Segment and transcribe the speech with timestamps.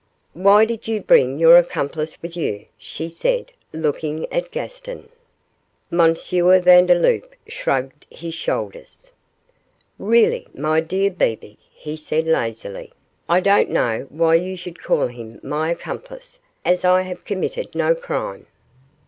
[0.33, 5.09] 'Why did you bring your accomplice with you?' she said, looking at Gaston.
[5.91, 6.15] M.
[6.15, 9.11] Vandeloup shrugged his shoulders.
[9.99, 12.91] 'Really, my dear Bebe,' he said, lazily,
[13.29, 17.93] 'I don't know why you should call him my accomplice, as I have committed no
[17.93, 18.47] crime.